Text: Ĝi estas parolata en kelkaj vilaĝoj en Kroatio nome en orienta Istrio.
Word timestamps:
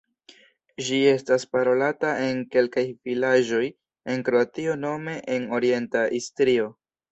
Ĝi 0.85 0.95
estas 1.09 1.45
parolata 1.55 2.13
en 2.29 2.41
kelkaj 2.55 2.85
vilaĝoj 3.11 3.61
en 4.15 4.27
Kroatio 4.31 4.81
nome 4.89 5.17
en 5.39 5.49
orienta 5.61 6.05
Istrio. 6.25 6.69